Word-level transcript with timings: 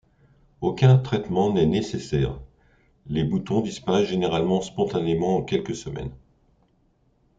Aucun 0.61 0.97
traitement 0.97 1.53
n'est 1.53 1.67
nécessaire, 1.67 2.41
les 3.05 3.23
boutons 3.23 3.61
disparaissent 3.61 4.09
généralement 4.09 4.61
spontanément 4.61 5.37
en 5.37 5.43
quelques 5.43 5.75
semaines. 5.75 6.15